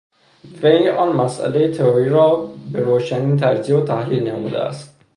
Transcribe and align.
وی 0.61 0.79
آن 1.01 1.09
مسئلهٔ 1.21 1.67
تئوری 1.71 2.09
را 2.09 2.35
بروشنی 2.71 3.39
تجزیه 3.39 3.75
و 3.75 3.85
تحلیل 3.85 4.27
نموده 4.31 4.59
است. 4.59 4.95